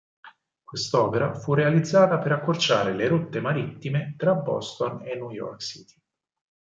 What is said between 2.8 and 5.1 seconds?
le rotte marittime tra Boston